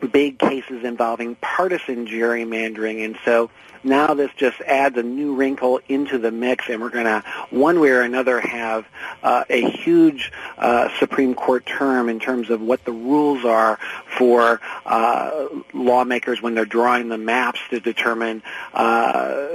big 0.00 0.38
cases 0.38 0.84
involving 0.84 1.34
partisan 1.36 2.06
gerrymandering. 2.06 3.04
And 3.04 3.18
so 3.24 3.50
now 3.84 4.14
this 4.14 4.30
just 4.36 4.60
adds 4.62 4.96
a 4.96 5.02
new 5.02 5.34
wrinkle 5.34 5.80
into 5.88 6.18
the 6.18 6.30
mix, 6.30 6.68
and 6.68 6.80
we're 6.80 6.90
going 6.90 7.04
to, 7.04 7.22
one 7.50 7.80
way 7.80 7.90
or 7.90 8.02
another, 8.02 8.40
have 8.40 8.86
uh, 9.22 9.44
a 9.48 9.70
huge 9.70 10.32
uh, 10.58 10.88
Supreme 10.98 11.34
Court 11.34 11.64
term 11.64 12.08
in 12.08 12.18
terms 12.18 12.50
of 12.50 12.60
what 12.60 12.84
the 12.84 12.92
rules 12.92 13.44
are 13.44 13.78
for 14.18 14.60
uh, 14.84 15.46
lawmakers 15.72 16.42
when 16.42 16.54
they're 16.54 16.64
drawing 16.64 17.08
the 17.08 17.18
maps 17.18 17.60
to 17.70 17.80
determine 17.80 18.42
uh, 18.74 19.46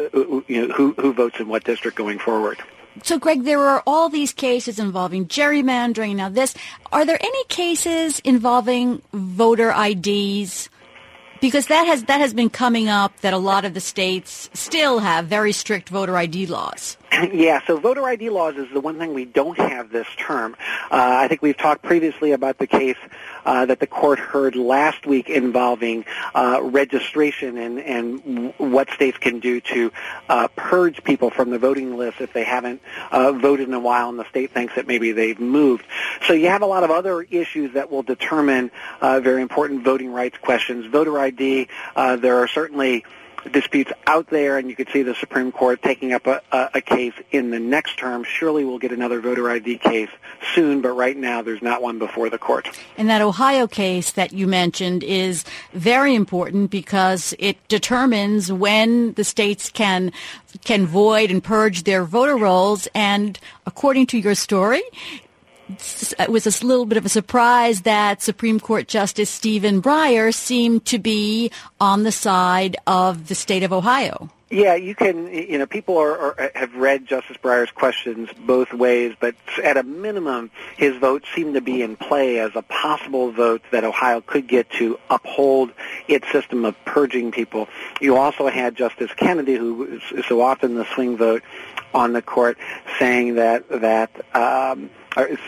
you 0.48 0.67
know, 0.67 0.74
who, 0.74 0.93
who 0.93 1.13
votes 1.13 1.39
in 1.39 1.48
what 1.48 1.63
district 1.63 1.98
going 1.98 2.19
forward. 2.19 2.62
So, 3.03 3.17
Greg, 3.17 3.43
there 3.43 3.62
are 3.62 3.81
all 3.88 4.10
these 4.10 4.33
cases 4.33 4.77
involving 4.77 5.25
gerrymandering. 5.25 6.15
Now, 6.15 6.29
this 6.29 6.53
are 6.91 7.05
there 7.05 7.17
any 7.21 7.43
cases 7.45 8.19
involving 8.19 9.01
voter 9.13 9.71
IDs? 9.71 10.69
Because 11.39 11.67
that 11.67 11.88
has 11.88 12.03
that 12.03 12.19
has 12.19 12.33
been 12.33 12.50
coming 12.50 12.89
up 12.89 13.19
that 13.21 13.33
a 13.33 13.38
lot 13.38 13.65
of 13.65 13.74
the 13.74 13.79
states 13.79 14.50
still 14.53 15.00
have 15.00 15.25
very 15.25 15.53
strict 15.53 15.89
voter 15.89 16.15
ID 16.17 16.48
laws. 16.48 16.98
Yeah, 17.34 17.62
so 17.65 17.77
voter 17.77 18.03
ID 18.06 18.30
laws 18.30 18.56
is 18.56 18.68
the 18.74 18.80
one 18.80 18.98
thing 18.98 19.13
we 19.13 19.25
don't 19.25 19.58
have 19.58 19.89
this 19.89 20.08
term. 20.18 20.56
Uh, 20.89 21.20
I 21.20 21.27
think 21.27 21.41
we've 21.41 21.58
talked 21.58 21.82
previously 21.82 22.32
about 22.32 22.58
the 22.58 22.68
case 22.68 22.98
uh, 23.46 23.65
that 23.65 23.80
the 23.80 23.88
court 23.88 24.20
heard 24.20 24.56
last 24.56 25.06
week 25.06 25.30
involving 25.30 26.06
uh, 26.36 26.60
registration 26.62 27.58
and, 27.58 27.80
and 27.80 28.53
what 28.58 28.89
states 28.91 29.18
can 29.18 29.39
do 29.39 29.62
to 29.62 29.91
uh, 30.30 30.48
purge 30.56 31.03
people 31.03 31.30
from 31.30 31.50
the 31.50 31.60
voting 31.60 31.98
list 31.98 32.22
if 32.22 32.34
they 32.34 32.44
haven't 32.44 32.82
uh, 33.12 33.32
voted 33.32 33.68
in 33.68 33.74
a 33.74 33.80
while 33.80 34.10
and 34.10 34.20
the 34.20 34.30
state 34.30 34.51
thinks 34.51 34.75
that 34.75 34.88
maybe 34.88 35.12
they've 35.12 35.39
moved. 35.39 35.86
So 36.27 36.34
you 36.34 36.48
have 36.48 36.62
a 36.62 36.68
lot 36.68 36.84
of 36.84 36.91
other 36.91 37.22
issues 37.22 37.74
that 37.74 37.91
will 37.91 38.03
determine 38.03 38.72
uh, 39.01 39.20
very 39.20 39.41
important 39.41 39.84
voting 39.84 40.12
rights 40.12 40.38
questions. 40.38 40.86
Voter 40.86 41.18
ID, 41.20 41.68
uh 41.96 42.15
there 42.15 42.38
are 42.38 42.48
certainly 42.48 43.06
disputes 43.51 43.91
out 44.07 44.27
there, 44.27 44.57
and 44.57 44.69
you 44.69 44.75
could 44.75 44.89
see 44.89 45.01
the 45.01 45.15
Supreme 45.15 45.51
Court 45.51 45.81
taking 45.81 46.13
up 46.13 46.27
a, 46.27 46.41
a, 46.51 46.69
a, 46.75 46.81
case 46.81 47.13
in 47.31 47.50
the 47.50 47.60
next 47.60 47.98
term. 47.98 48.24
Surely 48.24 48.63
we'll 48.65 48.79
get 48.79 48.91
another 48.91 49.19
voter 49.19 49.50
ID 49.50 49.77
case 49.77 50.10
soon, 50.53 50.81
but 50.81 50.89
right 50.89 51.17
now 51.17 51.41
there's 51.41 51.62
not 51.62 51.81
one 51.81 52.00
before 52.00 52.29
the 52.29 52.38
court. 52.38 52.67
And 52.98 53.10
that 53.10 53.21
Ohio 53.21 53.67
case 53.67 54.12
that 54.12 54.33
you 54.33 54.48
mentioned 54.48 55.03
is 55.03 55.43
very 55.74 56.15
important 56.15 56.71
because 56.71 57.33
it 57.39 57.57
determines 57.67 58.51
when 58.51 59.13
the 59.13 59.24
states 59.24 59.69
can 59.69 60.12
can 60.63 60.86
void 60.86 61.31
and 61.31 61.43
purge 61.43 61.83
their 61.83 62.03
voter 62.03 62.36
rolls. 62.36 62.88
And 62.93 63.39
according 63.65 64.07
to 64.07 64.17
your 64.17 64.36
story, 64.36 64.83
it 66.20 66.30
was 66.30 66.46
a 66.46 66.66
little 66.66 66.86
bit 66.86 66.98
of 66.98 67.06
a 67.06 67.10
surprise 67.10 67.82
that 67.82 68.22
Supreme 68.22 68.60
Court 68.60 68.88
Justice 68.88 69.30
Stephen 69.30 69.82
Breyer 69.82 70.34
seemed 70.34 70.86
to 70.86 71.00
be 71.00 71.51
on 71.80 72.04
the 72.04 72.12
side 72.12 72.78
of 72.88 73.28
the 73.28 73.36
state 73.36 73.63
of 73.63 73.74
Ohio. 73.74 74.30
Yeah, 74.51 74.75
you 74.75 74.96
can. 74.96 75.28
You 75.28 75.58
know, 75.58 75.66
people 75.66 75.98
are, 75.98 76.36
are, 76.38 76.51
have 76.56 76.75
read 76.75 77.08
Justice 77.08 77.38
Breyer's 77.38 77.72
questions 77.72 78.30
both 78.46 78.74
ways, 78.74 79.16
but 79.18 79.34
at 79.63 79.78
a 79.78 79.84
minimum, 79.84 80.51
his 80.75 80.98
vote 80.98 81.24
seemed 81.34 81.54
to 81.54 81.62
be 81.62 81.82
in 81.82 81.96
play 81.96 82.38
as 82.38 82.51
a 82.56 82.62
possible 82.62 83.32
vote 83.32 83.62
that 83.72 83.86
Ohio 83.86 84.20
could 84.20 84.48
get 84.48 84.70
to 84.72 85.00
uphold 85.10 85.72
its 86.10 86.30
system 86.34 86.66
of 86.66 86.75
purging 86.84 87.32
people. 87.32 87.70
You 88.01 88.18
also 88.18 88.50
had 88.50 88.75
Justice 88.75 89.12
Kennedy, 89.16 89.56
who 89.56 90.01
is 90.18 90.25
so 90.25 90.42
often 90.42 90.75
the 90.75 90.86
swing 90.94 91.16
vote 91.16 91.44
on 91.94 92.12
the 92.12 92.22
court, 92.22 92.58
saying 93.00 93.36
that 93.36 93.70
that. 93.70 94.12
Um, 94.36 94.90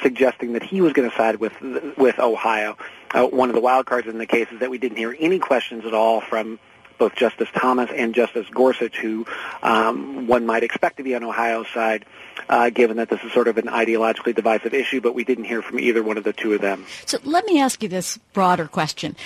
suggesting 0.01 0.53
that 0.53 0.63
he 0.63 0.81
was 0.81 0.93
going 0.93 1.09
to 1.09 1.15
side 1.15 1.37
with 1.37 1.53
with 1.97 2.19
Ohio. 2.19 2.77
Uh, 3.11 3.25
one 3.27 3.49
of 3.49 3.55
the 3.55 3.61
wild 3.61 3.85
cards 3.85 4.07
in 4.07 4.17
the 4.17 4.25
case 4.25 4.47
is 4.51 4.59
that 4.59 4.69
we 4.69 4.77
didn't 4.77 4.97
hear 4.97 5.15
any 5.19 5.39
questions 5.39 5.85
at 5.85 5.93
all 5.93 6.21
from 6.21 6.59
both 7.03 7.15
Justice 7.15 7.49
Thomas 7.53 7.89
and 7.93 8.15
Justice 8.15 8.47
Gorsuch, 8.49 8.95
who 8.95 9.25
um, 9.61 10.25
one 10.25 10.45
might 10.45 10.63
expect 10.63 10.95
to 10.97 11.03
be 11.03 11.13
on 11.15 11.21
Ohio's 11.21 11.67
side, 11.73 12.05
uh, 12.47 12.69
given 12.69 12.95
that 12.95 13.09
this 13.09 13.21
is 13.25 13.33
sort 13.33 13.49
of 13.49 13.57
an 13.57 13.65
ideologically 13.65 14.33
divisive 14.33 14.73
issue, 14.73 15.01
but 15.01 15.13
we 15.13 15.25
didn't 15.25 15.43
hear 15.43 15.61
from 15.61 15.81
either 15.81 16.01
one 16.01 16.17
of 16.17 16.23
the 16.23 16.31
two 16.31 16.53
of 16.53 16.61
them. 16.61 16.85
So 17.05 17.17
let 17.25 17.45
me 17.45 17.59
ask 17.59 17.83
you 17.83 17.89
this 17.89 18.17
broader 18.31 18.69
question. 18.69 19.17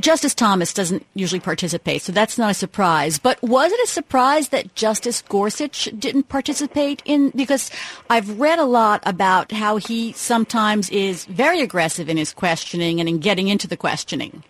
Justice 0.00 0.34
Thomas 0.34 0.74
doesn't 0.74 1.06
usually 1.14 1.40
participate, 1.40 2.02
so 2.02 2.12
that's 2.12 2.36
not 2.36 2.50
a 2.50 2.54
surprise. 2.54 3.18
But 3.18 3.40
was 3.42 3.72
it 3.72 3.80
a 3.82 3.86
surprise 3.86 4.50
that 4.50 4.74
Justice 4.74 5.22
Gorsuch 5.22 5.88
didn't 5.98 6.28
participate 6.28 7.00
in? 7.06 7.30
Because 7.30 7.70
I've 8.10 8.38
read 8.38 8.58
a 8.58 8.66
lot 8.66 9.02
about 9.06 9.50
how 9.50 9.78
he 9.78 10.12
sometimes 10.12 10.90
is 10.90 11.24
very 11.24 11.62
aggressive 11.62 12.10
in 12.10 12.18
his 12.18 12.34
questioning 12.34 13.00
and 13.00 13.08
in 13.08 13.18
getting 13.18 13.48
into 13.48 13.66
the 13.66 13.78
questioning. 13.78 14.42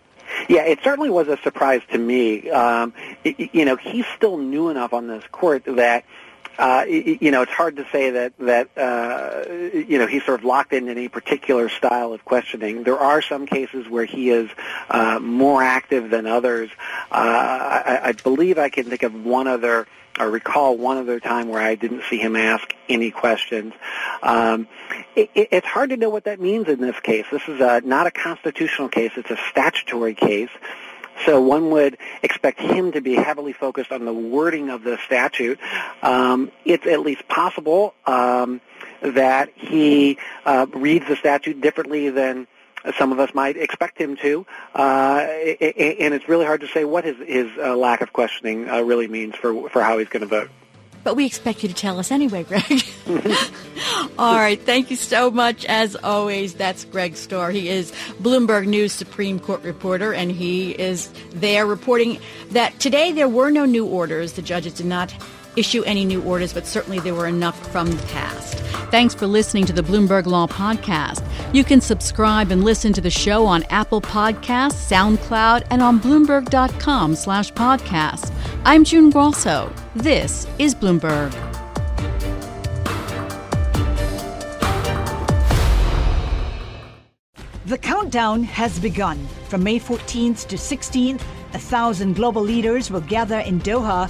Yeah, 0.49 0.63
it 0.63 0.79
certainly 0.83 1.11
was 1.11 1.27
a 1.27 1.37
surprise 1.37 1.83
to 1.91 1.97
me. 1.97 2.49
Um, 2.49 2.93
it, 3.23 3.53
you 3.53 3.65
know, 3.65 3.75
he's 3.75 4.05
still 4.17 4.37
new 4.37 4.69
enough 4.69 4.93
on 4.93 5.07
this 5.07 5.23
court 5.31 5.63
that 5.65 6.03
uh, 6.57 6.83
you 6.89 7.31
know, 7.31 7.41
it's 7.41 7.53
hard 7.53 7.77
to 7.77 7.85
say 7.89 8.09
that 8.09 8.33
that 8.37 8.77
uh, 8.77 9.49
you 9.49 9.97
know 9.97 10.07
he's 10.07 10.25
sort 10.25 10.41
of 10.41 10.45
locked 10.45 10.73
in 10.73 10.89
any 10.89 11.07
particular 11.07 11.69
style 11.69 12.11
of 12.11 12.25
questioning. 12.25 12.83
There 12.83 12.99
are 12.99 13.21
some 13.21 13.45
cases 13.45 13.87
where 13.87 14.03
he 14.03 14.29
is 14.29 14.49
uh, 14.89 15.19
more 15.19 15.63
active 15.63 16.09
than 16.09 16.27
others. 16.27 16.69
Uh, 17.11 17.15
I, 17.15 17.99
I 18.03 18.11
believe 18.11 18.57
I 18.57 18.67
can 18.67 18.85
think 18.85 19.03
of 19.03 19.23
one 19.23 19.47
other 19.47 19.87
I 20.19 20.25
recall 20.25 20.77
one 20.77 20.97
other 20.97 21.19
time 21.19 21.47
where 21.47 21.61
I 21.61 21.75
didn't 21.75 22.03
see 22.09 22.17
him 22.17 22.35
ask 22.35 22.71
any 22.89 23.09
questions. 23.09 23.73
Um, 24.21 24.67
it, 25.15 25.31
it, 25.33 25.47
it's 25.51 25.67
hard 25.67 25.91
to 25.91 25.97
know 25.97 26.09
what 26.09 26.25
that 26.25 26.41
means 26.41 26.67
in 26.67 26.81
this 26.81 26.99
case. 26.99 27.25
This 27.31 27.47
is 27.47 27.61
a, 27.61 27.81
not 27.85 28.05
a 28.05 28.11
constitutional 28.11 28.89
case; 28.89 29.11
it's 29.15 29.31
a 29.31 29.37
statutory 29.49 30.13
case. 30.13 30.49
So 31.25 31.41
one 31.41 31.69
would 31.71 31.97
expect 32.23 32.59
him 32.59 32.91
to 32.93 33.01
be 33.01 33.15
heavily 33.15 33.53
focused 33.53 33.91
on 33.91 34.05
the 34.05 34.13
wording 34.13 34.69
of 34.69 34.83
the 34.83 34.97
statute. 35.05 35.59
Um, 36.01 36.51
it's 36.65 36.85
at 36.85 37.01
least 37.01 37.27
possible 37.27 37.93
um, 38.05 38.61
that 39.01 39.49
he 39.55 40.17
uh, 40.45 40.65
reads 40.73 41.07
the 41.07 41.15
statute 41.15 41.59
differently 41.61 42.09
than 42.09 42.47
some 42.97 43.11
of 43.11 43.19
us 43.19 43.33
might 43.33 43.57
expect 43.57 43.97
him 43.97 44.15
to, 44.17 44.45
uh, 44.75 45.25
and 45.25 46.13
it's 46.13 46.27
really 46.27 46.45
hard 46.45 46.61
to 46.61 46.67
say 46.67 46.85
what 46.85 47.03
his, 47.03 47.17
his 47.17 47.47
uh, 47.57 47.75
lack 47.75 48.01
of 48.01 48.13
questioning 48.13 48.69
uh, 48.69 48.81
really 48.81 49.07
means 49.07 49.35
for, 49.35 49.69
for 49.69 49.81
how 49.81 49.97
he's 49.97 50.09
going 50.09 50.21
to 50.21 50.27
vote. 50.27 50.49
But 51.03 51.15
we 51.15 51.25
expect 51.25 51.63
you 51.63 51.69
to 51.69 51.75
tell 51.75 51.97
us 51.97 52.11
anyway, 52.11 52.43
Greg. 52.43 52.83
All 54.17 54.35
right. 54.35 54.61
Thank 54.61 54.91
you 54.91 54.97
so 54.97 55.31
much. 55.31 55.63
As 55.65 55.95
always, 55.95 56.53
that's 56.53 56.83
Greg 56.83 57.13
Stohr. 57.13 57.53
He 57.53 57.69
is 57.69 57.91
Bloomberg 58.21 58.67
News 58.67 58.91
Supreme 58.91 59.39
Court 59.39 59.63
reporter, 59.63 60.13
and 60.13 60.29
he 60.29 60.71
is 60.71 61.09
there 61.29 61.65
reporting 61.65 62.19
that 62.51 62.77
today 62.79 63.13
there 63.13 63.29
were 63.29 63.49
no 63.49 63.65
new 63.65 63.85
orders. 63.85 64.33
The 64.33 64.41
judges 64.41 64.73
did 64.73 64.87
not 64.87 65.13
issue 65.55 65.83
any 65.83 66.05
new 66.05 66.21
orders, 66.23 66.53
but 66.53 66.65
certainly 66.65 66.99
there 66.99 67.15
were 67.15 67.27
enough 67.27 67.71
from 67.71 67.91
the 67.91 68.03
past. 68.07 68.59
Thanks 68.91 69.13
for 69.13 69.27
listening 69.27 69.65
to 69.65 69.73
the 69.73 69.81
Bloomberg 69.81 70.25
Law 70.25 70.47
Podcast. 70.47 71.23
You 71.53 71.63
can 71.63 71.81
subscribe 71.81 72.51
and 72.51 72.63
listen 72.63 72.91
to 72.93 73.01
the 73.01 73.09
show 73.09 73.45
on 73.45 73.63
Apple 73.69 74.01
Podcasts, 74.01 74.89
SoundCloud, 74.89 75.67
and 75.69 75.81
on 75.81 75.99
Bloomberg.com 75.99 77.15
slash 77.15 77.51
podcast. 77.53 78.33
I'm 78.65 78.83
June 78.83 79.09
Grosso. 79.09 79.71
This 79.95 80.47
is 80.57 80.73
Bloomberg. 80.73 81.31
The 87.65 87.77
countdown 87.77 88.41
has 88.41 88.79
begun. 88.79 89.27
From 89.47 89.63
May 89.63 89.79
14th 89.79 90.47
to 90.47 90.55
16th, 90.55 91.21
a 91.53 91.59
thousand 91.59 92.15
global 92.15 92.41
leaders 92.41 92.89
will 92.89 93.01
gather 93.01 93.39
in 93.41 93.59
Doha 93.61 94.09